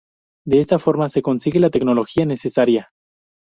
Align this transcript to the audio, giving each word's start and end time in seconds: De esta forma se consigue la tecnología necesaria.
De 0.47 0.57
esta 0.57 0.79
forma 0.79 1.09
se 1.09 1.21
consigue 1.21 1.59
la 1.59 1.69
tecnología 1.69 2.25
necesaria. 2.25 2.89